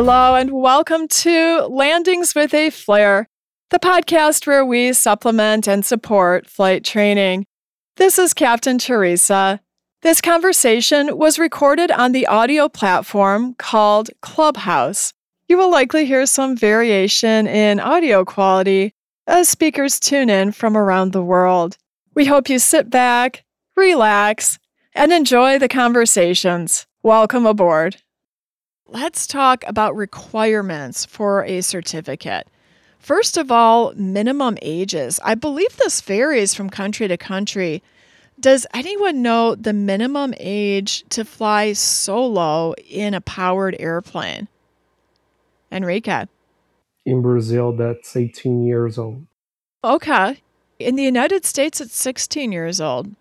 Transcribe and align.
Hello, 0.00 0.36
and 0.36 0.52
welcome 0.52 1.08
to 1.08 1.66
Landings 1.66 2.32
with 2.32 2.54
a 2.54 2.70
Flair, 2.70 3.28
the 3.70 3.80
podcast 3.80 4.46
where 4.46 4.64
we 4.64 4.92
supplement 4.92 5.66
and 5.66 5.84
support 5.84 6.46
flight 6.46 6.84
training. 6.84 7.46
This 7.96 8.16
is 8.16 8.32
Captain 8.32 8.78
Theresa. 8.78 9.60
This 10.02 10.20
conversation 10.20 11.18
was 11.18 11.40
recorded 11.40 11.90
on 11.90 12.12
the 12.12 12.28
audio 12.28 12.68
platform 12.68 13.56
called 13.58 14.10
Clubhouse. 14.20 15.12
You 15.48 15.58
will 15.58 15.68
likely 15.68 16.06
hear 16.06 16.26
some 16.26 16.56
variation 16.56 17.48
in 17.48 17.80
audio 17.80 18.24
quality 18.24 18.94
as 19.26 19.48
speakers 19.48 19.98
tune 19.98 20.30
in 20.30 20.52
from 20.52 20.76
around 20.76 21.10
the 21.12 21.24
world. 21.24 21.76
We 22.14 22.26
hope 22.26 22.48
you 22.48 22.60
sit 22.60 22.88
back, 22.88 23.42
relax, 23.74 24.60
and 24.94 25.12
enjoy 25.12 25.58
the 25.58 25.66
conversations. 25.66 26.86
Welcome 27.02 27.46
aboard. 27.46 27.96
Let's 28.90 29.26
talk 29.26 29.64
about 29.66 29.94
requirements 29.96 31.04
for 31.04 31.44
a 31.44 31.60
certificate. 31.60 32.48
First 32.98 33.36
of 33.36 33.52
all, 33.52 33.92
minimum 33.94 34.56
ages. 34.62 35.20
I 35.22 35.34
believe 35.34 35.76
this 35.76 36.00
varies 36.00 36.54
from 36.54 36.70
country 36.70 37.06
to 37.06 37.18
country. 37.18 37.82
Does 38.40 38.66
anyone 38.72 39.20
know 39.20 39.54
the 39.54 39.74
minimum 39.74 40.32
age 40.40 41.04
to 41.10 41.26
fly 41.26 41.74
solo 41.74 42.72
in 42.88 43.12
a 43.12 43.20
powered 43.20 43.76
airplane? 43.78 44.48
Henrique. 45.70 46.26
In 47.04 47.20
Brazil, 47.20 47.76
that's 47.76 48.16
18 48.16 48.64
years 48.64 48.98
old. 48.98 49.26
Okay. 49.84 50.40
In 50.78 50.96
the 50.96 51.02
United 51.02 51.44
States, 51.44 51.82
it's 51.82 51.94
16 51.94 52.52
years 52.52 52.80
old. 52.80 53.14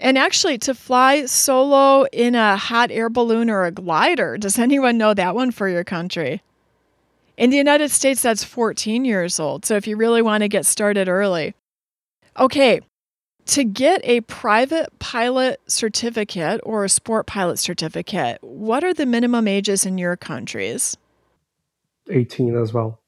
And 0.00 0.16
actually, 0.16 0.58
to 0.58 0.74
fly 0.74 1.26
solo 1.26 2.06
in 2.12 2.34
a 2.34 2.56
hot 2.56 2.90
air 2.90 3.10
balloon 3.10 3.50
or 3.50 3.64
a 3.64 3.72
glider, 3.72 4.38
does 4.38 4.58
anyone 4.58 4.96
know 4.96 5.12
that 5.14 5.34
one 5.34 5.50
for 5.50 5.68
your 5.68 5.84
country? 5.84 6.42
In 7.36 7.50
the 7.50 7.56
United 7.56 7.90
States, 7.90 8.22
that's 8.22 8.44
14 8.44 9.04
years 9.04 9.38
old. 9.40 9.64
So 9.64 9.76
if 9.76 9.86
you 9.86 9.96
really 9.96 10.22
want 10.22 10.42
to 10.42 10.48
get 10.48 10.66
started 10.66 11.08
early. 11.08 11.54
Okay, 12.38 12.80
to 13.46 13.64
get 13.64 14.00
a 14.04 14.20
private 14.22 14.96
pilot 14.98 15.60
certificate 15.66 16.60
or 16.64 16.84
a 16.84 16.88
sport 16.88 17.26
pilot 17.26 17.58
certificate, 17.58 18.38
what 18.42 18.84
are 18.84 18.92
the 18.92 19.06
minimum 19.06 19.48
ages 19.48 19.86
in 19.86 19.98
your 19.98 20.16
countries? 20.16 20.96
18 22.10 22.56
as 22.56 22.72
well. 22.72 23.00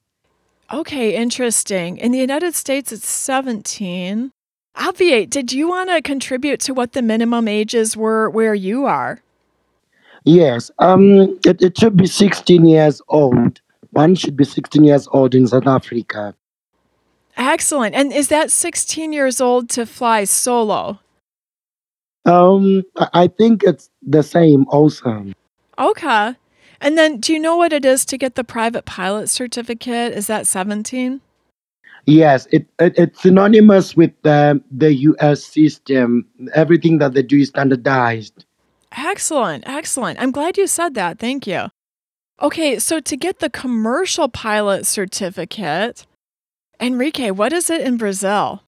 Okay, 0.73 1.15
interesting. 1.15 1.99
In 1.99 2.13
the 2.13 2.19
United 2.19 2.55
States, 2.55 2.93
it's 2.93 3.09
17. 3.09 4.33
Obviate, 4.77 5.31
did 5.31 5.53
you 5.53 5.69
want 5.69 5.91
to 5.91 6.01
contribute 6.01 6.61
to 6.61 6.75
what 6.75 6.93
the 6.93 7.03
minimum 7.03 7.49
ages 7.49 7.97
were 7.97 8.31
where 8.31 8.55
you 8.55 8.87
are? 8.87 9.21
Yes, 10.25 10.71
um, 10.79 11.39
it, 11.47 11.63
it 11.63 11.79
should 11.79 11.97
be 11.97 12.07
16 12.07 12.67
years 12.67 13.01
old. 13.09 13.61
One 13.91 14.15
should 14.15 14.37
be 14.37 14.45
16 14.45 14.85
years 14.85 15.09
old 15.13 15.35
in 15.35 15.47
South 15.47 15.67
Africa. 15.67 16.35
Excellent. 17.37 17.95
And 17.95 18.13
is 18.13 18.29
that 18.29 18.51
16 18.51 19.13
years 19.13 19.41
old 19.41 19.69
to 19.71 19.87
fly 19.87 20.25
solo? 20.25 21.01
Um, 22.27 22.83
I 22.97 23.09
I 23.15 23.27
think 23.29 23.63
it's 23.65 23.91
the 24.03 24.23
same 24.23 24.67
also. 24.69 25.33
Okay. 25.79 26.35
And 26.81 26.99
then 26.99 27.19
do 27.19 27.33
you 27.33 27.39
know 27.39 27.57
what 27.57 27.73
it 27.73 27.85
is 27.85 28.05
to 28.07 28.19
get 28.19 28.35
the 28.35 28.45
private 28.45 28.85
pilot 28.85 29.29
certificate? 29.29 30.13
Is 30.13 30.27
that 30.27 30.47
17? 30.47 31.21
Yes, 32.07 32.47
it, 32.51 32.67
it 32.79 32.95
it's 32.97 33.23
synonymous 33.23 33.97
with 33.97 34.13
the 34.23 34.61
the 34.71 34.95
US 34.95 35.45
system. 35.45 36.27
Everything 36.55 36.99
that 36.99 37.15
they 37.15 37.23
do 37.23 37.39
is 37.39 37.49
standardized. 37.49 38.45
Excellent. 38.97 39.65
Excellent. 39.67 40.21
I'm 40.21 40.33
glad 40.33 40.57
you 40.57 40.67
said 40.67 40.95
that. 40.95 41.19
Thank 41.19 41.47
you. 41.47 41.69
Okay, 42.43 42.79
so 42.79 43.01
to 43.01 43.17
get 43.17 43.39
the 43.39 43.51
commercial 43.51 44.29
pilot 44.29 44.87
certificate, 44.87 46.07
Henrique, 46.81 47.35
what 47.37 47.53
is 47.53 47.69
it 47.69 47.83
in 47.83 47.99
Brazil? 47.99 48.63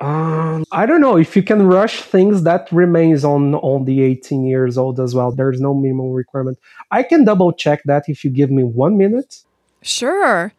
Um, 0.00 0.64
I 0.72 0.86
don't 0.86 1.00
know 1.00 1.16
if 1.16 1.36
you 1.36 1.42
can 1.44 1.68
rush 1.68 2.02
things. 2.02 2.42
That 2.42 2.66
remains 2.72 3.24
on 3.24 3.54
on 3.54 3.84
the 3.84 4.02
18 4.02 4.44
years 4.44 4.76
old 4.76 4.98
as 4.98 5.14
well. 5.14 5.30
There's 5.30 5.60
no 5.60 5.72
minimum 5.72 6.10
requirement. 6.10 6.58
I 6.90 7.04
can 7.04 7.24
double 7.24 7.52
check 7.52 7.82
that 7.84 8.08
if 8.08 8.24
you 8.24 8.30
give 8.30 8.50
me 8.50 8.64
one 8.64 8.98
minute. 8.98 9.44
Sure. 9.82 10.52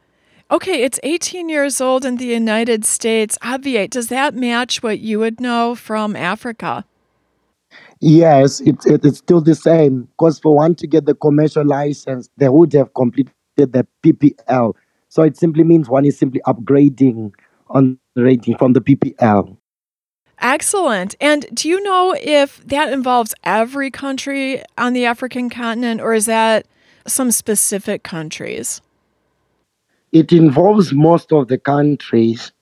Okay, 0.52 0.84
it's 0.84 1.00
18 1.02 1.50
years 1.50 1.82
old 1.82 2.06
in 2.06 2.18
the 2.18 2.26
United 2.26 2.86
States. 2.86 3.36
Obviate, 3.42 3.90
does 3.90 4.10
that 4.10 4.36
match 4.36 4.84
what 4.84 5.00
you 5.00 5.18
would 5.20 5.42
know 5.42 5.74
from 5.74 6.16
Africa? 6.16 6.86
Yes, 8.00 8.60
it's 8.62 8.86
it, 8.86 9.04
it's 9.04 9.18
still 9.18 9.42
the 9.42 9.56
same. 9.56 10.08
Because 10.18 10.38
for 10.38 10.56
one 10.56 10.76
to 10.76 10.86
get 10.86 11.06
the 11.06 11.16
commercial 11.16 11.66
license, 11.66 12.30
they 12.38 12.48
would 12.48 12.74
have 12.74 12.94
completed 12.94 13.34
the 13.58 13.88
PPL. 14.04 14.76
So 15.10 15.24
it 15.24 15.36
simply 15.36 15.64
means 15.64 15.90
one 15.90 16.06
is 16.06 16.18
simply 16.18 16.42
upgrading 16.46 17.32
on 17.70 17.98
the 18.14 18.24
rating 18.24 18.56
from 18.58 18.74
the 18.74 18.82
PPL. 18.82 19.58
Excellent. 20.40 21.16
And 21.20 21.48
do 21.54 21.68
you 21.68 21.82
know 21.82 22.16
if 22.22 22.58
that 22.68 22.94
involves 22.94 23.34
every 23.44 23.90
country 23.90 24.62
on 24.78 24.94
the 24.94 25.06
African 25.06 25.50
continent 25.50 26.02
or 26.02 26.14
is 26.14 26.28
that 26.28 26.68
some 27.08 27.32
specific 27.32 28.04
countries? 28.04 28.82
It 30.16 30.32
involves 30.32 30.94
most 30.94 31.34
of 31.34 31.50
the 31.50 31.58
countries. 31.58 32.54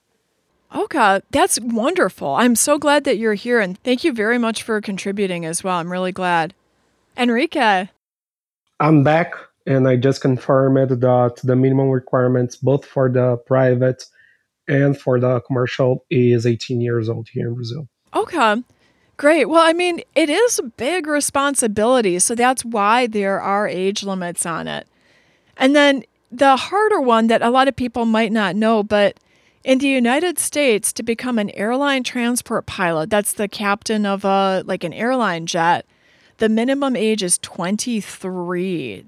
Okay, 0.74 1.20
that's 1.30 1.60
wonderful. 1.60 2.34
I'm 2.34 2.56
so 2.56 2.78
glad 2.78 3.04
that 3.04 3.16
you're 3.16 3.34
here 3.34 3.60
and 3.60 3.78
thank 3.84 4.02
you 4.02 4.12
very 4.12 4.38
much 4.38 4.64
for 4.64 4.80
contributing 4.80 5.44
as 5.44 5.62
well. 5.62 5.76
I'm 5.76 5.92
really 5.92 6.10
glad. 6.10 6.52
Henrique. 7.16 7.88
I'm 8.80 9.04
back 9.04 9.34
and 9.68 9.86
I 9.86 9.94
just 9.94 10.20
confirmed 10.20 11.00
that 11.00 11.40
the 11.44 11.54
minimum 11.54 11.90
requirements 11.90 12.56
both 12.56 12.84
for 12.84 13.08
the 13.08 13.36
private 13.46 14.04
and 14.66 15.00
for 15.00 15.20
the 15.20 15.40
commercial 15.42 16.04
is 16.10 16.46
18 16.46 16.80
years 16.80 17.08
old 17.08 17.28
here 17.28 17.46
in 17.46 17.54
Brazil. 17.54 17.86
Okay. 18.16 18.64
Great. 19.16 19.44
Well, 19.44 19.62
I 19.62 19.74
mean, 19.74 20.00
it 20.16 20.28
is 20.28 20.58
a 20.58 20.64
big 20.64 21.06
responsibility, 21.06 22.18
so 22.18 22.34
that's 22.34 22.64
why 22.64 23.06
there 23.06 23.40
are 23.40 23.68
age 23.68 24.02
limits 24.02 24.44
on 24.44 24.66
it. 24.66 24.88
And 25.56 25.76
then 25.76 26.02
the 26.38 26.56
harder 26.56 27.00
one 27.00 27.28
that 27.28 27.42
a 27.42 27.50
lot 27.50 27.68
of 27.68 27.76
people 27.76 28.04
might 28.06 28.32
not 28.32 28.56
know, 28.56 28.82
but 28.82 29.18
in 29.62 29.78
the 29.78 29.88
United 29.88 30.38
States, 30.38 30.92
to 30.92 31.02
become 31.02 31.38
an 31.38 31.50
airline 31.50 32.02
transport 32.02 32.66
pilot, 32.66 33.08
that's 33.08 33.32
the 33.32 33.48
captain 33.48 34.04
of 34.04 34.24
a 34.24 34.62
like 34.66 34.84
an 34.84 34.92
airline 34.92 35.46
jet, 35.46 35.86
the 36.38 36.48
minimum 36.48 36.96
age 36.96 37.22
is 37.22 37.38
23. 37.38 39.06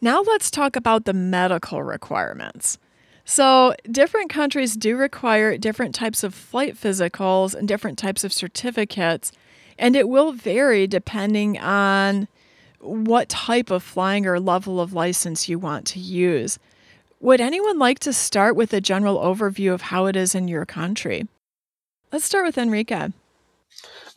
Now 0.00 0.22
let's 0.22 0.50
talk 0.50 0.76
about 0.76 1.04
the 1.04 1.12
medical 1.12 1.82
requirements. 1.82 2.78
So, 3.24 3.74
different 3.90 4.30
countries 4.30 4.76
do 4.76 4.96
require 4.96 5.58
different 5.58 5.96
types 5.96 6.22
of 6.22 6.32
flight 6.32 6.76
physicals 6.76 7.56
and 7.56 7.66
different 7.66 7.98
types 7.98 8.22
of 8.22 8.32
certificates, 8.32 9.32
and 9.76 9.96
it 9.96 10.08
will 10.08 10.30
vary 10.30 10.86
depending 10.86 11.58
on 11.58 12.28
what 12.80 13.28
type 13.28 13.70
of 13.70 13.82
flying 13.82 14.26
or 14.26 14.38
level 14.40 14.80
of 14.80 14.92
license 14.92 15.48
you 15.48 15.58
want 15.58 15.86
to 15.88 15.98
use. 15.98 16.58
Would 17.20 17.40
anyone 17.40 17.78
like 17.78 17.98
to 18.00 18.12
start 18.12 18.56
with 18.56 18.72
a 18.72 18.80
general 18.80 19.18
overview 19.18 19.72
of 19.72 19.82
how 19.82 20.06
it 20.06 20.16
is 20.16 20.34
in 20.34 20.48
your 20.48 20.66
country? 20.66 21.26
Let's 22.12 22.24
start 22.24 22.44
with 22.44 22.58
Henrique. 22.58 23.12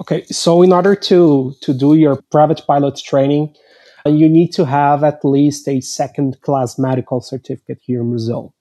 Okay, 0.01 0.23
so 0.25 0.61
in 0.61 0.71
order 0.71 0.95
to 0.95 1.53
to 1.61 1.73
do 1.73 1.95
your 1.95 2.21
private 2.31 2.61
pilot 2.65 2.97
training, 2.97 3.55
uh, 4.05 4.09
you 4.09 4.29
need 4.29 4.53
to 4.53 4.65
have 4.65 5.03
at 5.03 5.23
least 5.25 5.67
a 5.67 5.81
second 5.81 6.39
class 6.41 6.77
medical 6.77 7.21
certificate 7.21 7.79
here 7.81 8.01
in 8.01 8.09
Brazil. 8.09 8.53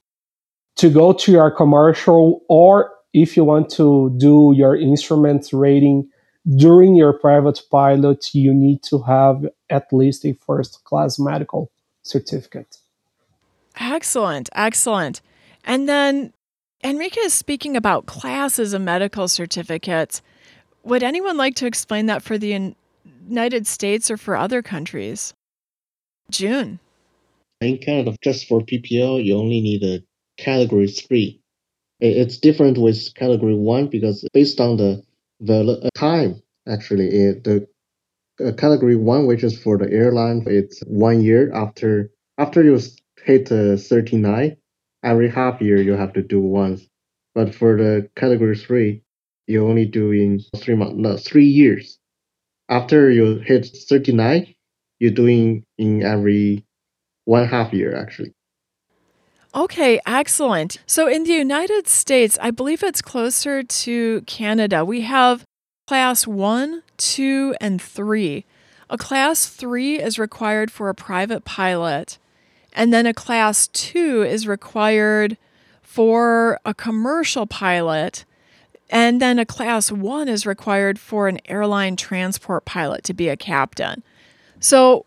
To 0.77 0.91
go 0.91 1.13
to 1.13 1.33
your 1.33 1.51
commercial 1.51 2.43
or 2.49 2.93
if 3.13 3.37
you 3.37 3.45
want 3.45 3.71
to 3.71 4.15
do 4.19 4.53
your 4.57 4.77
instrument 4.77 5.49
rating 5.53 6.09
during 6.57 6.97
your 6.97 7.13
private 7.13 7.61
pilot, 7.71 8.35
you 8.35 8.55
need 8.55 8.83
to 8.85 9.03
have 9.03 9.47
at 9.69 9.93
least 9.93 10.25
a 10.25 10.33
first 10.33 10.83
class 10.85 11.19
medical 11.19 11.71
certificate. 12.03 12.79
Excellent, 13.79 14.49
excellent. 14.55 15.21
And 15.65 15.89
then 15.89 16.33
Henrique 16.85 17.19
is 17.19 17.35
speaking 17.35 17.77
about 17.77 18.07
classes 18.07 18.73
of 18.73 18.81
medical 18.81 19.29
certificates. 19.29 20.23
Would 20.85 21.03
anyone 21.03 21.37
like 21.37 21.55
to 21.57 21.67
explain 21.67 22.07
that 22.07 22.23
for 22.23 22.39
the 22.39 22.75
United 23.27 23.67
States 23.67 24.11
or 24.11 24.17
for 24.17 24.37
other 24.37 24.63
countries? 24.63 25.35
June. 26.31 26.79
In 27.61 27.79
Canada, 27.79 28.17
just 28.23 28.47
for 28.47 28.61
PPL, 28.61 29.25
you 29.25 29.37
only 29.37 29.61
need 29.61 29.83
a 29.83 30.03
category 30.43 30.87
three. 30.87 31.41
It's 32.01 32.39
different 32.39 32.79
with 32.79 33.13
category 33.15 33.55
one 33.55 33.89
because 33.89 34.25
based 34.33 34.61
on 34.61 34.77
the 34.77 35.03
the 35.41 35.81
uh, 35.85 35.89
time, 35.99 36.43
actually, 36.69 37.09
it, 37.09 37.45
the 37.45 37.69
uh, 38.45 38.53
category 38.53 38.97
one, 38.97 39.27
which 39.27 39.45
is 39.45 39.59
for 39.61 39.79
the 39.79 39.91
airline, 39.93 40.45
it's 40.47 40.81
one 40.87 41.21
year 41.23 41.53
after 41.55 42.11
after 42.39 42.63
you 42.63 42.79
hit 43.25 43.51
uh, 43.53 43.77
39, 43.77 44.57
every 45.05 45.31
half 45.31 45.61
year 45.61 45.81
you 45.83 45.93
have 45.93 46.13
to 46.15 46.23
do 46.23 46.41
once. 46.41 46.83
But 47.35 47.55
for 47.55 47.77
the 47.77 48.09
category 48.17 48.57
three, 48.57 49.03
you 49.47 49.67
only 49.67 49.87
do 49.87 50.13
in 50.13 50.41
three 50.57 50.75
months, 50.77 50.95
no, 50.97 51.17
three 51.17 51.47
years. 51.47 51.99
After 52.69 53.11
you 53.11 53.39
hit 53.39 53.67
39, 53.89 54.55
you're 55.01 55.11
doing 55.13 55.65
in 55.79 56.03
every 56.03 56.65
one 57.25 57.47
half 57.47 57.73
year 57.73 57.97
actually. 57.97 58.33
Okay, 59.55 59.99
excellent. 60.07 60.79
So 60.87 61.09
in 61.09 61.25
the 61.25 61.33
United 61.33 61.89
States, 61.89 62.39
I 62.41 62.51
believe 62.51 62.83
it's 62.83 63.01
closer 63.01 63.63
to 63.63 64.21
Canada. 64.23 64.85
We 64.85 65.03
have 65.03 65.45
class 65.87 66.27
one, 66.27 66.83
two, 66.99 67.55
and 67.61 67.81
three. 67.81 68.45
A 68.91 68.99
class 68.99 69.47
three 69.47 70.01
is 70.01 70.19
required 70.19 70.71
for 70.71 70.89
a 70.89 70.95
private 70.95 71.45
pilot, 71.45 72.19
and 72.73 72.93
then 72.93 73.07
a 73.07 73.15
class 73.15 73.69
two 73.69 74.23
is 74.23 74.47
required 74.47 75.37
for 75.83 76.61
a 76.65 76.75
commercial 76.75 77.47
pilot. 77.47 78.25
And 78.91 79.21
then 79.21 79.39
a 79.39 79.45
class 79.45 79.93
one 79.93 80.29
is 80.29 80.47
required 80.47 80.99
for 80.99 81.29
an 81.29 81.41
airline 81.47 81.97
transport 81.97 82.65
pilot 82.65 83.05
to 83.05 83.15
be 83.15 83.29
a 83.29 83.37
captain. 83.37 84.03
So 84.61 85.05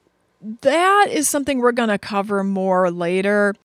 that 0.61 1.07
is 1.09 1.27
something 1.27 1.59
we're 1.59 1.71
going 1.71 1.89
to 1.89 1.97
cover 1.97 2.44
more 2.44 2.91
later. 2.91 3.55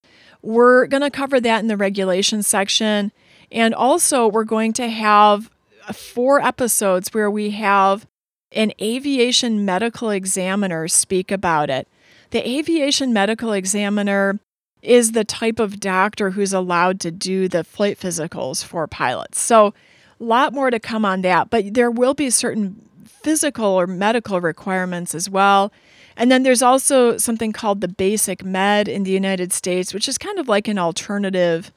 We're 0.47 0.87
going 0.87 1.03
to 1.03 1.11
cover 1.11 1.41
that 1.41 1.59
in 1.59 1.67
the 1.67 1.77
regulations 1.77 2.47
section. 2.47 3.11
And 3.51 3.75
also, 3.75 4.29
we're 4.29 4.45
going 4.45 4.73
to 4.75 4.89
have 4.89 5.51
four 5.93 6.41
episodes 6.41 7.13
where 7.13 7.29
we 7.29 7.51
have 7.51 8.07
an 8.53 8.73
aviation 8.81 9.65
medical 9.65 10.11
examiner 10.11 10.87
speak 10.87 11.33
about 11.33 11.69
it. 11.69 11.89
The 12.31 12.49
aviation 12.49 13.13
medical 13.13 13.53
examiner 13.53 14.39
is 14.83 15.13
the 15.13 15.25
type 15.25 15.59
of 15.59 15.81
doctor 15.81 16.31
who's 16.31 16.53
allowed 16.53 17.01
to 17.01 17.11
do 17.11 17.49
the 17.49 17.65
flight 17.65 17.99
physicals 17.99 18.65
for 18.65 18.87
pilots. 18.87 19.41
So, 19.41 19.75
a 20.21 20.25
lot 20.25 20.53
more 20.53 20.71
to 20.71 20.79
come 20.79 21.05
on 21.05 21.23
that, 21.23 21.51
but 21.51 21.75
there 21.75 21.91
will 21.91 22.15
be 22.15 22.31
certain 22.31 22.89
physical 23.05 23.67
or 23.67 23.89
medical 23.89 24.41
requirements 24.41 25.13
as 25.13 25.29
well. 25.29 25.73
And 26.17 26.31
then 26.31 26.43
there's 26.43 26.63
also 26.63 27.19
something 27.19 27.53
called 27.53 27.81
the 27.81 27.89
Basic 27.89 28.45
Med 28.45 28.89
in 28.89 29.03
the 29.03 29.11
United 29.11 29.53
States, 29.53 29.93
which 29.93 30.09
is 30.09 30.17
kind 30.17 30.39
of 30.39 30.49
like 30.49 30.67
an 30.67 30.79
alternative 30.79 31.71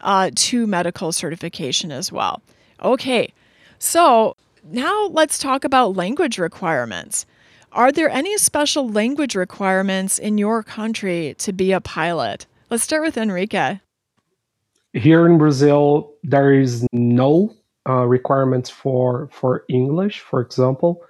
uh, 0.00 0.30
to 0.34 0.66
medical 0.66 1.12
certification 1.12 1.90
as 1.90 2.12
well. 2.12 2.40
Okay, 2.82 3.32
so 3.78 4.36
now 4.64 5.06
let's 5.06 5.38
talk 5.38 5.64
about 5.64 5.96
language 5.96 6.38
requirements. 6.38 7.26
Are 7.72 7.92
there 7.92 8.10
any 8.10 8.36
special 8.38 8.88
language 8.88 9.34
requirements 9.34 10.18
in 10.18 10.38
your 10.38 10.62
country 10.62 11.34
to 11.38 11.52
be 11.52 11.72
a 11.72 11.80
pilot? 11.80 12.46
Let's 12.68 12.82
start 12.82 13.02
with 13.02 13.16
Henrique. 13.16 13.80
Here 14.92 15.26
in 15.26 15.38
Brazil, 15.38 16.12
there 16.24 16.52
is 16.52 16.86
no 16.92 17.54
uh, 17.88 18.06
requirements 18.06 18.70
for 18.70 19.28
for 19.32 19.64
English, 19.68 20.20
for 20.20 20.40
example. 20.40 21.02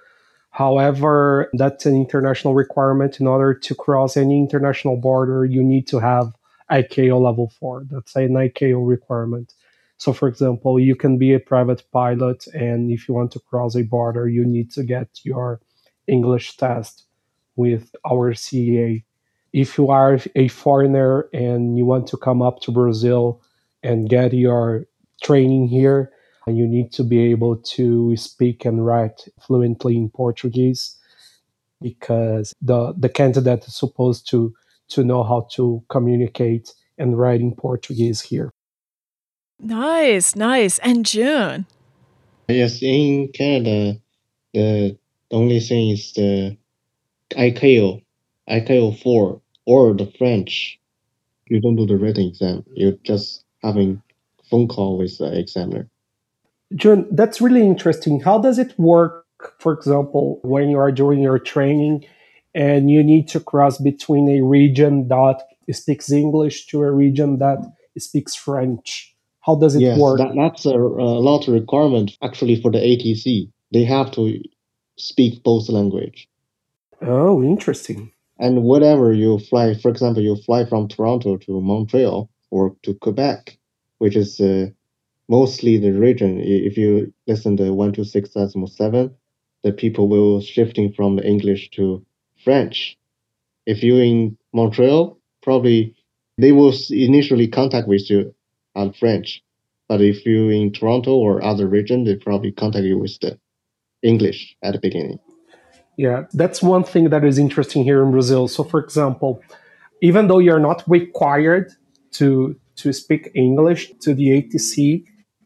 However, 0.51 1.49
that's 1.53 1.85
an 1.85 1.95
international 1.95 2.53
requirement. 2.53 3.19
In 3.19 3.27
order 3.27 3.53
to 3.53 3.75
cross 3.75 4.17
any 4.17 4.37
international 4.37 4.97
border, 4.97 5.45
you 5.45 5.63
need 5.63 5.87
to 5.87 5.99
have 5.99 6.33
ICAO 6.69 7.21
level 7.21 7.51
four. 7.59 7.85
That's 7.89 8.15
an 8.15 8.33
ICAO 8.33 8.87
requirement. 8.87 9.53
So, 9.97 10.13
for 10.13 10.27
example, 10.27 10.79
you 10.79 10.95
can 10.95 11.17
be 11.17 11.33
a 11.33 11.39
private 11.39 11.83
pilot, 11.91 12.47
and 12.53 12.91
if 12.91 13.07
you 13.07 13.13
want 13.13 13.31
to 13.33 13.39
cross 13.39 13.75
a 13.75 13.83
border, 13.83 14.27
you 14.27 14.43
need 14.45 14.71
to 14.71 14.83
get 14.83 15.07
your 15.23 15.61
English 16.07 16.57
test 16.57 17.05
with 17.55 17.95
our 18.09 18.33
CAA. 18.33 19.03
If 19.53 19.77
you 19.77 19.89
are 19.89 20.19
a 20.35 20.47
foreigner 20.47 21.29
and 21.33 21.77
you 21.77 21.85
want 21.85 22.07
to 22.07 22.17
come 22.17 22.41
up 22.41 22.61
to 22.61 22.71
Brazil 22.71 23.41
and 23.83 24.09
get 24.09 24.33
your 24.33 24.85
training 25.21 25.67
here, 25.67 26.11
you 26.57 26.67
need 26.67 26.91
to 26.93 27.03
be 27.03 27.19
able 27.31 27.57
to 27.57 28.15
speak 28.15 28.65
and 28.65 28.85
write 28.85 29.27
fluently 29.39 29.97
in 29.97 30.09
Portuguese 30.09 30.97
because 31.81 32.53
the, 32.61 32.93
the 32.97 33.09
candidate 33.09 33.65
is 33.65 33.75
supposed 33.75 34.29
to, 34.29 34.53
to 34.89 35.03
know 35.03 35.23
how 35.23 35.47
to 35.53 35.83
communicate 35.89 36.73
and 36.97 37.17
write 37.17 37.41
in 37.41 37.55
Portuguese 37.55 38.21
here. 38.21 38.51
Nice, 39.59 40.35
nice. 40.35 40.79
And 40.79 41.05
June? 41.05 41.65
Yes, 42.47 42.81
in 42.81 43.29
Canada, 43.29 43.99
the 44.53 44.97
only 45.31 45.59
thing 45.59 45.91
is 45.91 46.13
the 46.13 46.57
ICAO, 47.31 48.03
ICAO 48.49 49.01
4, 49.01 49.41
or 49.65 49.93
the 49.93 50.11
French. 50.17 50.79
You 51.47 51.61
don't 51.61 51.75
do 51.75 51.85
the 51.85 51.97
written 51.97 52.27
exam. 52.27 52.63
You're 52.73 52.97
just 53.03 53.43
having 53.63 54.01
phone 54.49 54.67
call 54.67 54.97
with 54.97 55.17
the 55.17 55.37
examiner. 55.37 55.89
June, 56.75 57.07
that's 57.11 57.41
really 57.41 57.65
interesting. 57.65 58.19
How 58.19 58.39
does 58.39 58.57
it 58.57 58.77
work, 58.77 59.25
for 59.59 59.73
example, 59.73 60.39
when 60.43 60.69
you 60.69 60.77
are 60.77 60.91
doing 60.91 61.21
your 61.21 61.39
training 61.39 62.05
and 62.53 62.89
you 62.89 63.03
need 63.03 63.27
to 63.29 63.39
cross 63.39 63.77
between 63.77 64.29
a 64.29 64.41
region 64.41 65.07
that 65.09 65.43
speaks 65.71 66.11
English 66.11 66.67
to 66.67 66.81
a 66.83 66.91
region 66.91 67.39
that 67.39 67.59
speaks 67.97 68.35
French? 68.35 69.15
How 69.41 69.55
does 69.55 69.75
it 69.75 69.81
yes, 69.81 69.99
work? 69.99 70.19
That, 70.19 70.35
that's 70.35 70.65
a, 70.65 70.69
a 70.69 71.21
lot 71.21 71.47
of 71.47 71.53
requirement 71.53 72.17
actually 72.21 72.61
for 72.61 72.71
the 72.71 72.77
ATC. 72.77 73.51
They 73.73 73.83
have 73.85 74.11
to 74.11 74.39
speak 74.97 75.43
both 75.43 75.69
language. 75.69 76.27
Oh, 77.01 77.41
interesting. 77.41 78.11
And 78.39 78.63
whatever 78.63 79.13
you 79.13 79.39
fly, 79.39 79.73
for 79.73 79.89
example, 79.89 80.21
you 80.21 80.35
fly 80.35 80.65
from 80.65 80.87
Toronto 80.87 81.37
to 81.37 81.61
Montreal 81.61 82.29
or 82.49 82.75
to 82.83 82.93
Quebec, 82.95 83.57
which 83.97 84.15
is 84.15 84.39
uh, 84.39 84.67
mostly 85.31 85.77
the 85.77 85.93
region. 85.93 86.41
If 86.41 86.77
you 86.77 87.13
listen 87.25 87.55
to 87.57 87.73
1 87.73 87.93
to 87.93 88.03
6, 88.03 88.33
7, 88.33 89.15
the 89.63 89.71
people 89.71 90.09
will 90.09 90.41
shifting 90.41 90.91
from 90.91 91.15
the 91.15 91.25
English 91.25 91.69
to 91.71 92.05
French. 92.43 92.97
If 93.65 93.81
you're 93.81 94.03
in 94.03 94.37
Montreal, 94.53 95.17
probably 95.41 95.95
they 96.37 96.51
will 96.51 96.73
initially 96.89 97.47
contact 97.47 97.87
with 97.87 98.09
you 98.09 98.35
on 98.75 98.91
French. 98.91 99.41
But 99.87 100.01
if 100.01 100.25
you're 100.25 100.51
in 100.51 100.73
Toronto 100.73 101.13
or 101.15 101.41
other 101.41 101.67
region, 101.67 102.03
they 102.03 102.15
probably 102.15 102.51
contact 102.51 102.85
you 102.85 102.99
with 102.99 103.17
the 103.21 103.39
English 104.03 104.57
at 104.61 104.73
the 104.73 104.79
beginning. 104.79 105.19
Yeah, 105.97 106.23
that's 106.33 106.61
one 106.61 106.83
thing 106.83 107.09
that 107.09 107.23
is 107.23 107.37
interesting 107.37 107.83
here 107.83 108.03
in 108.03 108.11
Brazil. 108.11 108.47
So, 108.47 108.63
for 108.63 108.79
example, 108.79 109.41
even 110.01 110.27
though 110.27 110.39
you're 110.39 110.59
not 110.59 110.83
required 110.87 111.71
to 112.19 112.55
to 112.81 112.91
speak 112.91 113.29
English 113.35 113.91
to 113.99 114.13
the 114.13 114.27
ATC, 114.35 115.05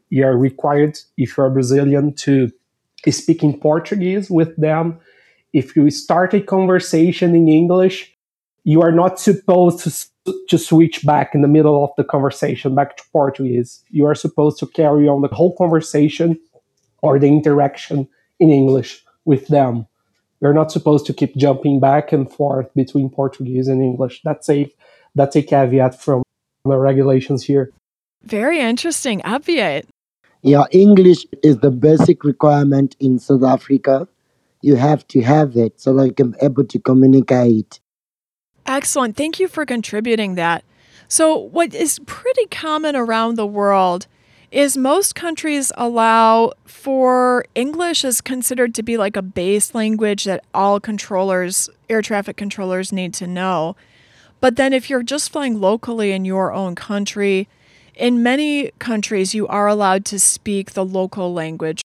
you 0.10 0.25
are 0.25 0.38
required, 0.38 1.00
if 1.18 1.38
you're 1.38 1.48
a 1.48 1.52
Brazilian, 1.52 2.13
to 2.13 2.52
speak 3.10 3.44
in 3.44 3.60
Portuguese 3.60 4.30
with 4.30 4.56
them. 4.57 5.00
If 5.54 5.75
you 5.75 5.90
start 5.90 6.34
a 6.34 6.42
conversation 6.42 7.36
in 7.36 7.48
English, 7.48 8.16
you 8.63 8.82
are 8.82 8.91
not 8.91 9.20
supposed 9.20 9.79
to, 10.25 10.34
to 10.50 10.58
switch 10.58 11.06
back 11.06 11.36
in 11.36 11.41
the 11.41 11.48
middle 11.48 11.84
of 11.84 11.91
the 11.98 12.03
conversation 12.03 12.75
back 12.75 12.98
to 12.98 13.03
Portuguese. 13.13 13.84
You 13.89 14.06
are 14.06 14.15
supposed 14.15 14.58
to 14.60 14.68
carry 14.68 15.08
on 15.08 15.22
the 15.22 15.27
whole 15.27 15.56
conversation 15.56 16.39
or 17.01 17.20
the 17.20 17.27
interaction 17.27 18.08
in 18.39 18.50
English 18.50 19.03
with 19.24 19.48
them. 19.48 19.88
You're 20.41 20.53
not 20.53 20.72
supposed 20.72 21.06
to 21.06 21.13
keep 21.13 21.36
jumping 21.38 21.79
back 21.79 22.12
and 22.12 22.29
forth 22.32 22.74
between 22.74 23.10
Portuguese 23.10 23.68
and 23.68 23.82
English. 23.82 24.22
That's 24.24 24.50
a 24.50 24.72
that's 25.13 25.36
a 25.36 25.41
caveat 25.41 26.00
from 26.00 26.24
the 26.65 26.77
regulations 26.77 27.44
here. 27.44 27.72
Very 28.24 28.60
interesting. 28.60 29.22
Obviate. 29.24 29.88
Yeah, 30.46 30.66
English 30.70 31.25
is 31.42 31.58
the 31.58 31.72
basic 31.72 32.24
requirement 32.24 32.96
in 33.00 33.18
South 33.18 33.44
Africa. 33.44 34.08
You 34.62 34.75
have 34.75 35.08
to 35.08 35.22
have 35.22 35.58
it 35.58 35.82
so 35.82 35.96
that 35.96 36.06
you 36.06 36.14
can 36.14 36.32
be 36.32 36.38
able 36.40 36.66
to 36.66 36.78
communicate. 36.78 37.80
Excellent. 38.68 39.18
Thank 39.18 39.40
you 39.40 39.48
for 39.48 39.66
contributing 39.66 40.36
that. 40.36 40.64
So, 41.08 41.36
what 41.36 41.74
is 41.74 41.98
pretty 42.06 42.46
common 42.52 42.96
around 42.96 43.38
the 43.38 43.48
world 43.48 44.06
is 44.52 44.78
most 44.78 45.16
countries 45.16 45.72
allow 45.78 46.52
for 46.66 47.46
English 47.56 48.06
is 48.06 48.22
considered 48.22 48.75
to 48.75 48.84
be 48.84 48.98
like 48.98 49.18
a 49.18 49.24
base 49.24 49.74
language 49.74 50.25
that 50.25 50.46
all 50.54 50.80
controllers, 50.80 51.72
air 51.90 52.04
traffic 52.04 52.38
controllers 52.38 52.92
need 52.92 53.16
to 53.16 53.25
know. 53.25 53.75
But 54.42 54.58
then 54.58 54.74
if 54.74 54.92
you're 54.92 55.02
just 55.02 55.32
flying 55.32 55.60
locally 55.60 56.12
in 56.12 56.24
your 56.24 56.54
own 56.54 56.75
country, 56.75 57.48
in 57.96 58.24
many 58.24 58.72
countries, 58.80 59.34
you 59.34 59.48
are 59.48 59.68
allowed 59.68 60.06
to 60.06 60.20
speak 60.20 60.72
the 60.72 60.86
local 60.86 61.34
language. 61.34 61.82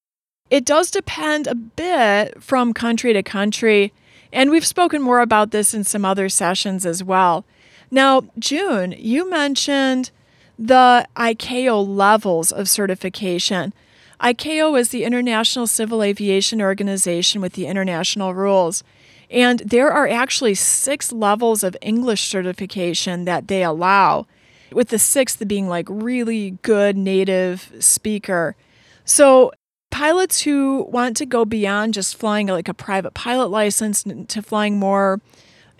It 0.50 0.64
does 0.64 0.90
depend 0.90 1.47
a 1.47 1.55
bit 1.55 2.43
from 2.43 2.75
country 2.75 3.12
to 3.12 3.23
country, 3.23 3.93
and 4.33 4.50
we've 4.50 4.67
spoken 4.67 5.00
more 5.00 5.21
about 5.21 5.52
this 5.52 5.75
in 5.75 5.85
some 5.85 6.05
other 6.05 6.29
sessions 6.29 6.85
as 6.85 7.05
well. 7.05 7.45
Now, 7.90 8.23
June, 8.38 8.95
you 8.99 9.29
mentioned 9.31 10.11
the 10.59 11.07
ICAO 11.17 11.87
levels 11.87 12.52
of 12.52 12.69
certification. 12.69 13.73
ICAO 14.21 14.79
is 14.79 14.90
the 14.90 15.05
International 15.05 15.67
Civil 15.67 16.02
Aviation 16.02 16.61
Organization 16.61 17.40
with 17.40 17.55
the 17.55 17.67
international 17.67 18.35
rules. 18.35 18.85
And 19.31 19.61
there 19.61 19.90
are 19.90 20.09
actually 20.09 20.55
six 20.55 21.12
levels 21.12 21.62
of 21.62 21.76
English 21.81 22.29
certification 22.29 23.25
that 23.25 23.49
they 23.49 23.62
allow 23.62 24.26
with 24.72 24.88
the 24.88 24.98
sixth 24.98 25.46
being 25.46 25.68
like 25.68 25.86
really 25.88 26.52
good 26.62 26.96
native 26.96 27.72
speaker. 27.80 28.56
So, 29.04 29.52
pilots 29.90 30.42
who 30.42 30.86
want 30.90 31.16
to 31.16 31.26
go 31.26 31.44
beyond 31.44 31.94
just 31.94 32.16
flying 32.16 32.46
like 32.46 32.68
a 32.68 32.74
private 32.74 33.14
pilot 33.14 33.48
license 33.48 34.04
to 34.28 34.42
flying 34.42 34.78
more 34.78 35.20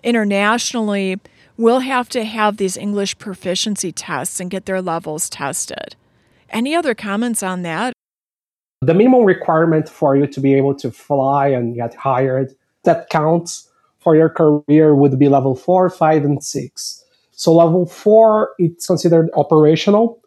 internationally 0.03 1.19
will 1.57 1.79
have 1.79 2.09
to 2.09 2.23
have 2.23 2.57
these 2.57 2.75
English 2.75 3.17
proficiency 3.17 3.91
tests 3.91 4.39
and 4.39 4.49
get 4.49 4.65
their 4.65 4.81
levels 4.81 5.29
tested. 5.29 5.95
Any 6.49 6.75
other 6.75 6.93
comments 6.93 7.43
on 7.43 7.61
that? 7.61 7.93
The 8.81 8.93
minimum 8.93 9.25
requirement 9.25 9.87
for 9.87 10.15
you 10.15 10.25
to 10.27 10.39
be 10.39 10.55
able 10.55 10.75
to 10.75 10.91
fly 10.91 11.49
and 11.49 11.75
get 11.75 11.93
hired 11.93 12.55
that 12.83 13.09
counts 13.09 13.69
for 13.99 14.15
your 14.15 14.29
career 14.29 14.95
would 14.95 15.17
be 15.19 15.29
level 15.29 15.55
four, 15.55 15.89
five, 15.89 16.25
and 16.25 16.43
six. 16.43 17.00
So 17.41 17.51
level 17.55 17.87
four, 17.87 18.51
it's 18.59 18.85
considered 18.85 19.31
operational, 19.33 20.21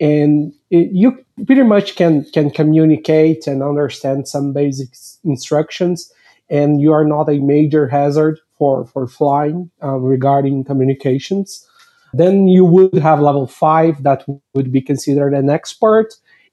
and 0.00 0.52
it, 0.68 0.90
you 0.92 1.16
pretty 1.46 1.62
much 1.62 1.96
can 1.96 2.26
can 2.34 2.50
communicate 2.50 3.46
and 3.46 3.62
understand 3.62 4.28
some 4.28 4.52
basic 4.52 4.90
instructions, 5.24 6.12
and 6.50 6.78
you 6.82 6.92
are 6.92 7.06
not 7.06 7.30
a 7.30 7.38
major 7.38 7.88
hazard 7.88 8.38
for 8.58 8.84
for 8.84 9.06
flying 9.08 9.70
uh, 9.82 9.96
regarding 9.96 10.62
communications. 10.62 11.66
Then 12.12 12.48
you 12.48 12.66
would 12.66 13.00
have 13.00 13.20
level 13.20 13.46
five 13.46 14.02
that 14.02 14.26
would 14.52 14.70
be 14.70 14.82
considered 14.82 15.32
an 15.32 15.48
expert, 15.48 16.08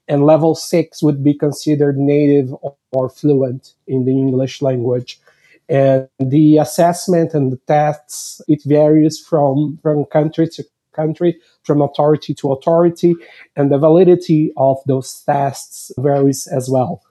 and 0.08 0.24
level 0.24 0.54
six 0.54 1.02
would 1.02 1.22
be 1.22 1.34
considered 1.34 1.98
native 1.98 2.54
or 2.92 3.10
fluent 3.10 3.74
in 3.86 4.06
the 4.06 4.12
English 4.12 4.62
language. 4.62 5.20
And 5.68 6.08
the 6.18 6.58
assessment 6.58 7.34
and 7.34 7.52
the 7.52 7.60
tests, 7.66 8.40
it 8.46 8.62
varies 8.64 9.18
from, 9.18 9.78
from 9.82 10.04
country 10.04 10.48
to 10.48 10.64
country, 10.92 11.38
from 11.62 11.82
authority 11.82 12.34
to 12.34 12.52
authority, 12.52 13.14
and 13.54 13.70
the 13.70 13.78
validity 13.78 14.52
of 14.56 14.78
those 14.86 15.22
tests 15.26 15.92
varies 15.98 16.46
as 16.46 16.70
well. 16.70 17.02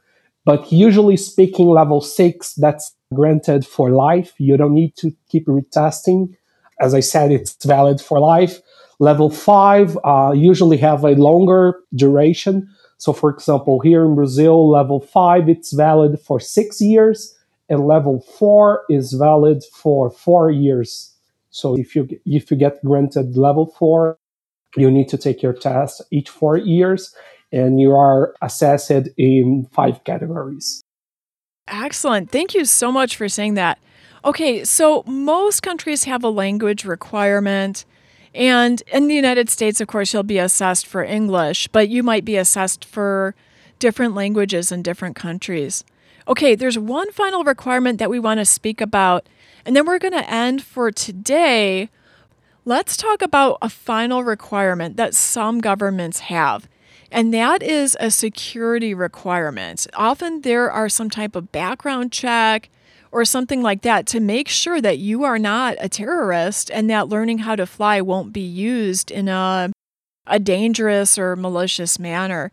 But 0.43 0.71
usually 0.71 1.17
speaking, 1.17 1.67
level 1.67 2.01
six, 2.01 2.53
that's 2.53 2.95
granted 3.13 3.65
for 3.65 3.91
life. 3.91 4.33
You 4.37 4.57
don't 4.57 4.73
need 4.73 4.95
to 4.97 5.15
keep 5.29 5.47
retesting. 5.47 6.35
As 6.79 6.93
I 6.93 6.99
said, 6.99 7.31
it's 7.31 7.63
valid 7.63 8.01
for 8.01 8.19
life. 8.19 8.59
Level 8.99 9.29
five 9.29 9.97
uh, 10.03 10.31
usually 10.33 10.77
have 10.77 11.03
a 11.03 11.15
longer 11.15 11.79
duration. 11.95 12.69
So, 12.97 13.11
for 13.11 13.29
example, 13.29 13.79
here 13.81 14.05
in 14.05 14.15
Brazil, 14.15 14.69
level 14.69 15.01
five, 15.01 15.49
it's 15.49 15.73
valid 15.73 16.19
for 16.19 16.39
six 16.39 16.79
years 16.79 17.34
and 17.69 17.87
level 17.87 18.21
four 18.37 18.83
is 18.89 19.13
valid 19.13 19.63
for 19.73 20.09
four 20.09 20.51
years. 20.51 21.13
So 21.49 21.77
if 21.77 21.95
you 21.95 22.07
if 22.25 22.51
you 22.51 22.57
get 22.57 22.83
granted 22.83 23.37
level 23.37 23.67
four, 23.67 24.17
you 24.75 24.91
need 24.91 25.07
to 25.09 25.17
take 25.17 25.41
your 25.41 25.53
test 25.53 26.01
each 26.11 26.29
four 26.29 26.57
years, 26.57 27.15
and 27.51 27.79
you 27.79 27.93
are 27.93 28.35
assessed 28.41 28.91
in 29.17 29.67
five 29.71 30.03
categories. 30.03 30.81
Excellent. 31.67 32.29
Thank 32.31 32.53
you 32.53 32.65
so 32.65 32.91
much 32.91 33.15
for 33.15 33.27
saying 33.27 33.55
that. 33.55 33.79
Okay, 34.23 34.63
so 34.63 35.03
most 35.07 35.61
countries 35.61 36.03
have 36.03 36.23
a 36.23 36.29
language 36.29 36.83
requirement. 36.85 37.85
And 38.33 38.83
in 38.91 39.07
the 39.07 39.15
United 39.15 39.49
States, 39.49 39.79
of 39.79 39.87
course, 39.87 40.13
you'll 40.13 40.23
be 40.23 40.39
assessed 40.39 40.85
for 40.85 41.03
English, 41.03 41.69
but 41.69 41.89
you 41.89 42.03
might 42.03 42.25
be 42.25 42.35
assessed 42.35 42.83
for 42.83 43.33
different 43.79 44.13
languages 44.13 44.71
in 44.71 44.83
different 44.83 45.15
countries. 45.15 45.83
Okay, 46.27 46.55
there's 46.55 46.79
one 46.79 47.11
final 47.11 47.43
requirement 47.43 47.99
that 47.99 48.09
we 48.09 48.19
want 48.19 48.39
to 48.39 48.45
speak 48.45 48.81
about, 48.81 49.29
and 49.63 49.75
then 49.75 49.85
we're 49.85 49.99
going 49.99 50.13
to 50.13 50.29
end 50.29 50.63
for 50.63 50.89
today. 50.91 51.89
Let's 52.65 52.97
talk 52.97 53.21
about 53.21 53.59
a 53.61 53.69
final 53.69 54.23
requirement 54.23 54.97
that 54.97 55.13
some 55.13 55.59
governments 55.59 56.21
have, 56.21 56.67
and 57.11 57.31
that 57.31 57.61
is 57.61 57.95
a 57.99 58.09
security 58.09 58.95
requirement. 58.95 59.85
Often 59.93 60.41
there 60.41 60.71
are 60.71 60.89
some 60.89 61.11
type 61.11 61.35
of 61.35 61.51
background 61.51 62.11
check 62.11 62.69
or 63.11 63.23
something 63.23 63.61
like 63.61 63.83
that 63.83 64.07
to 64.07 64.19
make 64.19 64.49
sure 64.49 64.81
that 64.81 64.97
you 64.97 65.23
are 65.23 65.37
not 65.37 65.77
a 65.79 65.87
terrorist 65.87 66.71
and 66.71 66.89
that 66.89 67.07
learning 67.07 67.39
how 67.39 67.55
to 67.55 67.67
fly 67.67 68.01
won't 68.01 68.33
be 68.33 68.41
used 68.41 69.11
in 69.11 69.27
a, 69.27 69.71
a 70.25 70.39
dangerous 70.39 71.19
or 71.19 71.35
malicious 71.35 71.99
manner. 71.99 72.51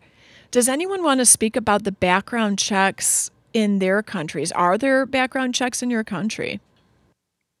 Does 0.51 0.69
anyone 0.69 1.03
want 1.03 1.19
to 1.21 1.25
speak 1.25 1.55
about 1.55 1.83
the 1.83 1.91
background 1.91 2.59
checks 2.59 3.31
in 3.53 3.79
their 3.79 4.03
countries? 4.03 4.51
Are 4.51 4.77
there 4.77 5.05
background 5.05 5.55
checks 5.55 5.81
in 5.81 5.89
your 5.89 6.03
country? 6.03 6.59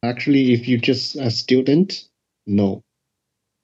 Actually, 0.03 0.53
if 0.53 0.67
you 0.67 0.77
just 0.77 1.15
a 1.15 1.31
student, 1.31 2.07
no. 2.45 2.81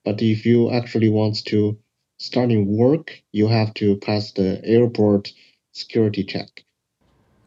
But 0.04 0.22
if 0.22 0.46
you 0.46 0.70
actually 0.70 1.10
want 1.10 1.44
to 1.46 1.78
start 2.18 2.50
in 2.50 2.66
work, 2.66 3.20
you 3.32 3.48
have 3.48 3.74
to 3.74 3.96
pass 3.98 4.32
the 4.32 4.60
airport 4.64 5.32
security 5.72 6.24
check. 6.24 6.64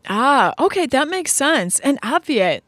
Ah, 0.07 0.53
okay, 0.59 0.85
that 0.85 1.07
makes 1.07 1.31
sense. 1.31 1.79
And 1.79 1.97
Obviate. 2.03 2.63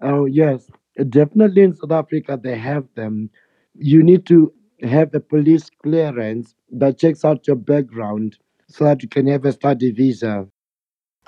Oh 0.00 0.26
yes, 0.26 0.70
definitely 1.08 1.62
in 1.62 1.74
South 1.74 1.90
Africa 1.90 2.38
they 2.40 2.56
have 2.56 2.86
them. 2.94 3.30
You 3.74 4.02
need 4.02 4.26
to 4.26 4.52
have 4.82 5.14
a 5.14 5.20
police 5.20 5.70
clearance 5.82 6.54
that 6.70 6.98
checks 6.98 7.24
out 7.24 7.46
your 7.46 7.56
background 7.56 8.38
so 8.68 8.84
that 8.84 9.02
you 9.02 9.08
can 9.08 9.26
have 9.26 9.44
a 9.44 9.52
study 9.52 9.90
visa. 9.90 10.46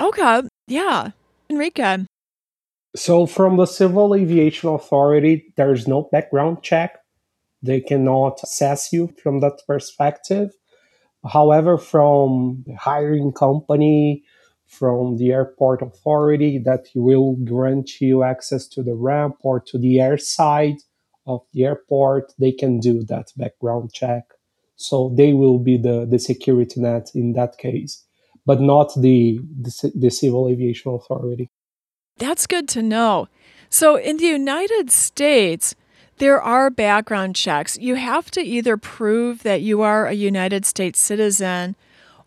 Okay. 0.01 0.43
Yeah. 0.67 1.11
Henrique. 1.51 2.07
So, 2.97 3.27
from 3.27 3.57
the 3.57 3.67
Civil 3.67 4.15
Aviation 4.15 4.71
Authority, 4.71 5.53
there's 5.57 5.87
no 5.87 6.09
background 6.11 6.63
check. 6.63 6.99
They 7.63 7.81
cannot 7.81 8.41
assess 8.43 8.93
you 8.93 9.13
from 9.23 9.41
that 9.41 9.61
perspective. 9.67 10.51
However, 11.31 11.77
from 11.77 12.65
the 12.67 12.75
hiring 12.75 13.33
company, 13.33 14.25
from 14.67 15.19
the 15.19 15.33
airport 15.33 15.83
authority, 15.83 16.59
that 16.59 16.87
will 16.95 17.37
grant 17.45 18.01
you 18.01 18.23
access 18.23 18.67
to 18.69 18.83
the 18.83 18.95
ramp 18.95 19.37
or 19.43 19.61
to 19.61 19.79
the 19.79 20.01
air 20.01 20.17
side 20.17 20.79
of 21.27 21.43
the 21.53 21.65
airport, 21.65 22.33
they 22.39 22.53
can 22.53 22.81
do 22.81 23.03
that 23.05 23.33
background 23.37 23.93
check. 23.93 24.25
So, 24.77 25.13
they 25.15 25.35
will 25.35 25.59
be 25.59 25.77
the, 25.77 26.07
the 26.07 26.19
security 26.19 26.81
net 26.81 27.11
in 27.15 27.35
that 27.35 27.59
case 27.59 28.05
but 28.47 28.61
not 28.61 28.93
the, 28.97 29.41
the, 29.61 29.93
the 29.95 30.11
Civil 30.11 30.49
Aviation 30.49 30.93
Authority. 30.93 31.51
That's 32.19 32.47
good 32.47 32.69
to 32.71 32.83
know. 32.83 33.29
So 33.69 33.97
in 33.97 34.17
the 34.17 34.27
United 34.27 34.91
States, 34.91 35.75
there 36.19 36.41
are 36.41 36.69
background 36.69 37.35
checks. 37.37 37.79
You 37.79 37.95
have 37.95 38.31
to 38.33 38.41
either 38.43 38.77
prove 38.77 39.43
that 39.43 39.63
you 39.63 39.81
are 39.81 40.07
a 40.07 40.13
United 40.13 40.67
States 40.67 41.01
citizen, 41.01 41.77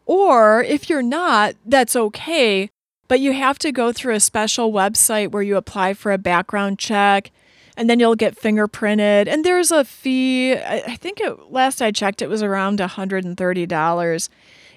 or 0.06 0.64
if 0.64 0.90
you're 0.90 1.04
not, 1.04 1.56
that's 1.66 1.96
okay, 1.96 2.70
but 3.08 3.20
you 3.20 3.34
have 3.34 3.60
to 3.60 3.72
go 3.72 3.92
through 3.92 4.16
a 4.16 4.20
special 4.20 4.72
website 4.72 5.32
where 5.32 5.44
you 5.44 5.58
apply 5.58 5.94
for 5.94 6.12
a 6.12 6.18
background 6.18 6.80
check 6.80 7.32
and 7.78 7.90
then 7.90 8.00
you'll 8.00 8.16
get 8.16 8.40
fingerprinted 8.40 9.28
and 9.28 9.44
there's 9.44 9.72
a 9.72 9.84
fee 9.84 10.54
i 10.54 10.96
think 10.96 11.20
it, 11.20 11.52
last 11.52 11.82
i 11.82 11.92
checked 11.92 12.22
it 12.22 12.30
was 12.30 12.44
around 12.44 12.80
$130 12.80 14.30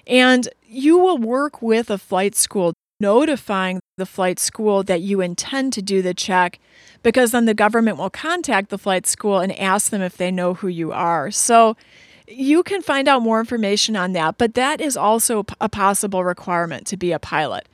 and 0.07 0.47
you 0.65 0.97
will 0.97 1.17
work 1.17 1.61
with 1.61 1.89
a 1.89 1.97
flight 1.97 2.35
school, 2.35 2.73
notifying 2.99 3.79
the 3.97 4.05
flight 4.05 4.39
school 4.39 4.83
that 4.83 5.01
you 5.01 5.21
intend 5.21 5.73
to 5.73 5.81
do 5.81 6.01
the 6.01 6.13
check, 6.13 6.59
because 7.03 7.31
then 7.31 7.45
the 7.45 7.53
government 7.53 7.97
will 7.97 8.09
contact 8.09 8.69
the 8.69 8.77
flight 8.77 9.05
school 9.05 9.39
and 9.39 9.57
ask 9.59 9.91
them 9.91 10.01
if 10.01 10.17
they 10.17 10.31
know 10.31 10.55
who 10.55 10.67
you 10.67 10.91
are. 10.91 11.29
So 11.31 11.75
you 12.27 12.63
can 12.63 12.81
find 12.81 13.07
out 13.07 13.21
more 13.21 13.39
information 13.39 13.95
on 13.95 14.13
that, 14.13 14.37
but 14.37 14.53
that 14.55 14.81
is 14.81 14.97
also 14.97 15.45
a 15.61 15.69
possible 15.69 16.23
requirement 16.23 16.85
to 16.87 16.97
be 16.97 17.11
a 17.11 17.19
pilot. 17.19 17.67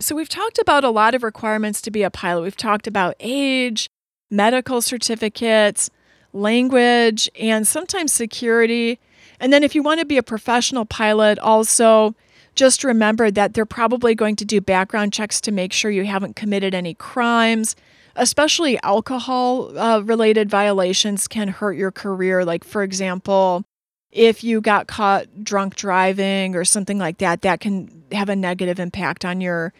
So 0.00 0.16
we've 0.16 0.28
talked 0.28 0.58
about 0.58 0.82
a 0.82 0.90
lot 0.90 1.14
of 1.14 1.22
requirements 1.22 1.80
to 1.82 1.90
be 1.90 2.02
a 2.02 2.10
pilot. 2.10 2.42
We've 2.42 2.56
talked 2.56 2.86
about 2.86 3.14
age, 3.20 3.86
medical 4.30 4.80
certificates, 4.80 5.90
language, 6.32 7.28
and 7.38 7.66
sometimes 7.66 8.12
security. 8.12 8.98
And 9.40 9.52
then 9.52 9.64
if 9.64 9.74
you 9.74 9.82
want 9.82 10.00
to 10.00 10.06
be 10.06 10.18
a 10.18 10.22
professional 10.22 10.84
pilot, 10.84 11.38
also 11.38 12.14
just 12.54 12.84
remember 12.84 13.30
that 13.30 13.54
they're 13.54 13.66
probably 13.66 14.14
going 14.14 14.36
to 14.36 14.44
do 14.44 14.60
background 14.60 15.12
checks 15.12 15.40
to 15.40 15.52
make 15.52 15.72
sure 15.72 15.90
you 15.90 16.04
haven't 16.04 16.36
committed 16.36 16.74
any 16.74 16.94
crimes. 16.94 17.74
Especially 18.16 18.78
alcohol 18.82 19.76
uh, 19.78 20.00
related 20.00 20.50
violations 20.50 21.26
can 21.26 21.48
hurt 21.48 21.76
your 21.76 21.90
career. 21.90 22.44
Like, 22.44 22.64
for 22.64 22.82
example, 22.82 23.64
if 24.10 24.44
you 24.44 24.60
got 24.60 24.88
caught 24.88 25.44
drunk 25.44 25.76
driving 25.76 26.54
or 26.54 26.64
something 26.64 26.98
like 26.98 27.18
that, 27.18 27.42
that 27.42 27.60
can 27.60 28.04
have 28.12 28.28
a 28.28 28.36
negative 28.36 28.80
impact 28.80 29.24
on 29.24 29.40
your 29.40 29.72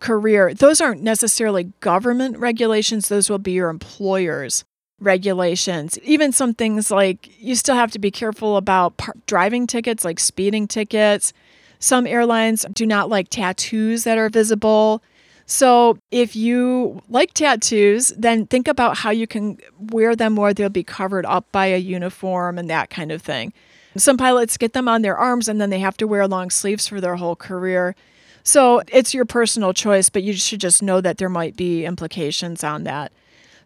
career. 0.00 0.54
Those 0.54 0.80
aren't 0.80 1.02
necessarily 1.02 1.72
government 1.80 2.38
regulations, 2.38 3.08
those 3.08 3.28
will 3.28 3.38
be 3.38 3.52
your 3.52 3.70
employer's 3.70 4.64
regulations. 5.00 5.98
Even 6.02 6.32
some 6.32 6.54
things 6.54 6.90
like 6.90 7.30
you 7.40 7.54
still 7.54 7.76
have 7.76 7.92
to 7.92 7.98
be 7.98 8.10
careful 8.10 8.56
about 8.56 8.96
par- 8.96 9.14
driving 9.26 9.66
tickets, 9.66 10.04
like 10.04 10.18
speeding 10.18 10.66
tickets. 10.66 11.32
Some 11.78 12.06
airlines 12.06 12.66
do 12.72 12.86
not 12.86 13.08
like 13.08 13.28
tattoos 13.28 14.04
that 14.04 14.18
are 14.18 14.28
visible. 14.28 15.02
So, 15.46 15.98
if 16.10 16.36
you 16.36 17.00
like 17.08 17.32
tattoos, 17.32 18.08
then 18.18 18.46
think 18.46 18.68
about 18.68 18.98
how 18.98 19.10
you 19.10 19.26
can 19.26 19.58
wear 19.78 20.14
them 20.14 20.36
where 20.36 20.52
they'll 20.52 20.68
be 20.68 20.82
covered 20.82 21.24
up 21.24 21.50
by 21.52 21.66
a 21.66 21.78
uniform 21.78 22.58
and 22.58 22.68
that 22.68 22.90
kind 22.90 23.10
of 23.10 23.22
thing. 23.22 23.54
Some 23.96 24.18
pilots 24.18 24.58
get 24.58 24.74
them 24.74 24.88
on 24.88 25.00
their 25.00 25.16
arms 25.16 25.48
and 25.48 25.58
then 25.58 25.70
they 25.70 25.78
have 25.78 25.96
to 25.98 26.06
wear 26.06 26.28
long 26.28 26.50
sleeves 26.50 26.86
for 26.86 27.00
their 27.00 27.16
whole 27.16 27.34
career. 27.34 27.96
So, 28.42 28.82
it's 28.88 29.14
your 29.14 29.24
personal 29.24 29.72
choice, 29.72 30.10
but 30.10 30.22
you 30.22 30.34
should 30.34 30.60
just 30.60 30.82
know 30.82 31.00
that 31.00 31.16
there 31.16 31.30
might 31.30 31.56
be 31.56 31.86
implications 31.86 32.62
on 32.62 32.84
that. 32.84 33.10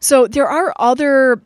So 0.02 0.26
there 0.26 0.48
are 0.48 0.74
other 0.80 1.40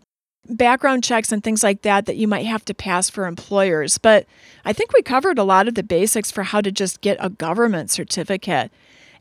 background 0.49 1.05
checks 1.05 1.31
and 1.31 1.45
things 1.45 1.63
like 1.63 1.83
that 1.83 2.07
that 2.07 2.17
you 2.17 2.27
might 2.27 2.47
have 2.47 2.65
to 2.65 2.75
pass 2.75 3.11
for 3.11 3.27
employers. 3.27 3.99
But 3.99 4.27
I 4.65 4.73
think 4.73 4.93
we 4.93 5.03
covered 5.03 5.39
a 5.39 5.45
lot 5.45 5.69
of 5.69 5.75
the 5.75 5.83
basics 5.83 6.31
for 6.31 6.43
how 6.43 6.63
to 6.63 6.73
just 6.73 7.03
get 7.03 7.19
a 7.21 7.29
government 7.29 7.91
certificate. 7.91 8.71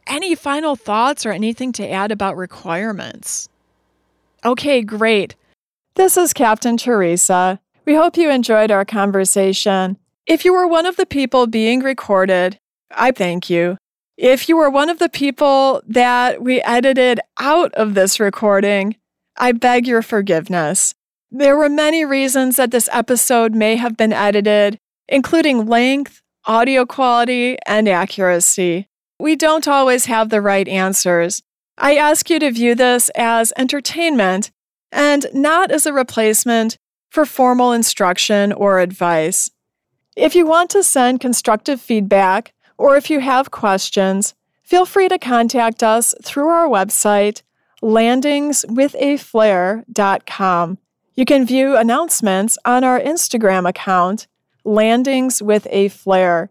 Any 0.07 0.35
final 0.35 0.75
thoughts 0.75 1.25
or 1.25 1.31
anything 1.31 1.71
to 1.73 1.89
add 1.89 2.11
about 2.11 2.37
requirements? 2.37 3.49
Okay, 4.45 4.81
great. 4.81 5.35
This 5.95 6.15
is 6.15 6.31
Captain 6.31 6.77
Theresa. 6.77 7.59
We 7.85 7.95
hope 7.95 8.15
you 8.15 8.29
enjoyed 8.29 8.71
our 8.71 8.85
conversation. 8.85 9.97
If 10.27 10.45
you 10.45 10.53
were 10.53 10.67
one 10.67 10.85
of 10.85 10.95
the 10.95 11.05
people 11.05 11.47
being 11.47 11.81
recorded, 11.81 12.57
I 12.91 13.11
thank 13.11 13.49
you. 13.49 13.77
If 14.17 14.47
you 14.47 14.55
were 14.55 14.69
one 14.69 14.89
of 14.89 14.99
the 14.99 15.09
people 15.09 15.81
that 15.87 16.41
we 16.41 16.61
edited 16.61 17.19
out 17.37 17.73
of 17.73 17.95
this 17.95 18.19
recording, 18.19 18.95
I 19.37 19.51
beg 19.51 19.87
your 19.87 20.01
forgiveness. 20.01 20.93
There 21.31 21.57
were 21.57 21.69
many 21.69 22.05
reasons 22.05 22.55
that 22.55 22.71
this 22.71 22.89
episode 22.91 23.53
may 23.53 23.75
have 23.75 23.97
been 23.97 24.13
edited, 24.13 24.79
including 25.07 25.65
length, 25.65 26.21
audio 26.45 26.85
quality, 26.85 27.57
and 27.65 27.89
accuracy. 27.89 28.87
We 29.19 29.35
don't 29.35 29.67
always 29.67 30.05
have 30.05 30.29
the 30.29 30.41
right 30.41 30.67
answers. 30.67 31.41
I 31.77 31.95
ask 31.95 32.29
you 32.29 32.39
to 32.39 32.51
view 32.51 32.75
this 32.75 33.09
as 33.15 33.51
entertainment 33.57 34.51
and 34.91 35.25
not 35.33 35.71
as 35.71 35.85
a 35.85 35.93
replacement 35.93 36.77
for 37.09 37.25
formal 37.25 37.73
instruction 37.73 38.53
or 38.53 38.79
advice. 38.79 39.51
If 40.15 40.35
you 40.35 40.45
want 40.45 40.69
to 40.71 40.83
send 40.83 41.19
constructive 41.19 41.81
feedback 41.81 42.53
or 42.77 42.95
if 42.95 43.09
you 43.09 43.19
have 43.19 43.51
questions, 43.51 44.33
feel 44.63 44.85
free 44.85 45.09
to 45.09 45.19
contact 45.19 45.83
us 45.83 46.15
through 46.23 46.47
our 46.47 46.67
website, 46.67 47.41
landingswithaflair.com. 47.85 50.77
You 51.13 51.23
can 51.23 51.45
view 51.45 51.77
announcements 51.77 52.57
on 52.65 52.83
our 52.83 52.99
Instagram 52.99 53.69
account, 53.69 54.27
Landings 54.65 55.41
with 55.41 55.65
a 55.69 55.87
Flair. 55.89 56.49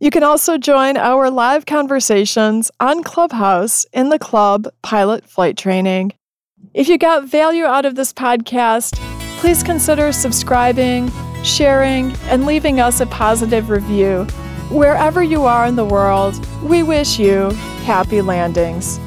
You 0.00 0.10
can 0.10 0.22
also 0.22 0.56
join 0.56 0.96
our 0.96 1.28
live 1.28 1.66
conversations 1.66 2.70
on 2.78 3.02
Clubhouse 3.02 3.84
in 3.92 4.10
the 4.10 4.18
club 4.18 4.68
Pilot 4.82 5.28
Flight 5.28 5.58
Training. 5.58 6.12
If 6.72 6.88
you 6.88 6.96
got 6.96 7.24
value 7.24 7.64
out 7.64 7.84
of 7.84 7.96
this 7.96 8.12
podcast, 8.12 8.96
please 9.40 9.64
consider 9.64 10.12
subscribing, 10.12 11.10
sharing, 11.42 12.12
and 12.28 12.46
leaving 12.46 12.78
us 12.78 13.00
a 13.00 13.06
positive 13.06 13.70
review. 13.70 14.22
Wherever 14.70 15.24
you 15.24 15.44
are 15.44 15.66
in 15.66 15.74
the 15.74 15.84
world, 15.84 16.46
we 16.62 16.84
wish 16.84 17.18
you 17.18 17.50
happy 17.84 18.22
landings. 18.22 19.00